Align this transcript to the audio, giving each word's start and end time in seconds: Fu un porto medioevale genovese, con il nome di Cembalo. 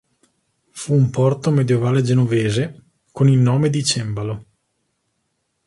Fu 0.71 0.95
un 0.95 1.11
porto 1.11 1.51
medioevale 1.51 2.01
genovese, 2.01 2.85
con 3.11 3.29
il 3.29 3.37
nome 3.37 3.69
di 3.69 3.83
Cembalo. 3.83 4.45